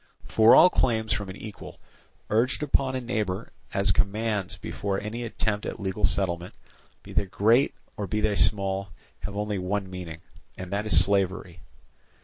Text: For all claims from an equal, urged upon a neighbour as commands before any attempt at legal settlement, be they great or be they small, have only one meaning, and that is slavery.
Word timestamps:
For 0.25 0.55
all 0.55 0.71
claims 0.71 1.13
from 1.13 1.29
an 1.29 1.35
equal, 1.35 1.79
urged 2.31 2.63
upon 2.63 2.95
a 2.95 3.01
neighbour 3.01 3.51
as 3.71 3.91
commands 3.91 4.57
before 4.57 4.99
any 4.99 5.23
attempt 5.23 5.63
at 5.67 5.79
legal 5.79 6.03
settlement, 6.05 6.55
be 7.03 7.13
they 7.13 7.27
great 7.27 7.75
or 7.97 8.07
be 8.07 8.19
they 8.19 8.33
small, 8.33 8.89
have 9.19 9.37
only 9.37 9.59
one 9.59 9.87
meaning, 9.91 10.21
and 10.57 10.73
that 10.73 10.87
is 10.87 11.05
slavery. 11.05 11.59